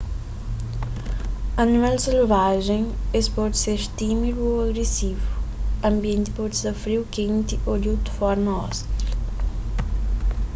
animal 1.63 1.97
selvajen 2.05 2.87
es 3.19 3.29
pode 3.35 3.57
ser 3.63 3.77
tímidu 3.99 4.41
ô 4.53 4.63
agresivu 4.67 5.27
anbienti 5.89 6.29
pode 6.37 6.55
sta 6.61 6.73
friu 6.83 7.01
kenti 7.15 7.55
ô 7.69 7.71
di 7.81 7.87
otu 7.95 8.09
forma 8.19 8.51
ostil 8.65 8.89